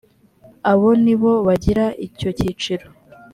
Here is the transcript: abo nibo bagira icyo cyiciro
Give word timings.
abo 0.71 0.89
nibo 1.03 1.31
bagira 1.47 1.85
icyo 2.07 2.29
cyiciro 2.37 2.85